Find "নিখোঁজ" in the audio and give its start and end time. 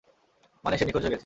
0.85-1.03